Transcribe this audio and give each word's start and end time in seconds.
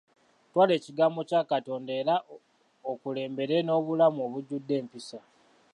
Twala 0.51 0.71
ekigambo 0.79 1.19
kya 1.29 1.41
Katonda 1.51 1.91
era 2.01 2.15
okulembere 2.91 3.55
n'obulamu 3.61 4.19
obujjudde 4.27 4.73
empisa. 4.81 5.19